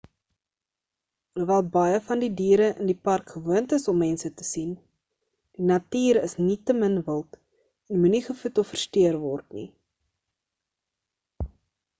alhoewel 1.39 1.67
baie 1.75 1.97
van 2.07 2.23
die 2.23 2.29
diere 2.39 2.69
in 2.83 2.89
die 2.91 2.95
park 3.09 3.27
gewoond 3.33 3.75
is 3.77 3.85
om 3.93 3.99
mense 4.05 4.31
te 4.39 4.47
sien 4.49 4.71
die 4.79 5.67
natuur 5.75 6.21
is 6.23 6.35
nietemin 6.41 6.99
wild 7.11 7.39
en 7.41 8.03
moenie 8.07 8.25
gevoed 8.31 8.63
of 8.65 8.75
versteur 8.75 9.23
word 9.29 9.57
nie 9.61 9.69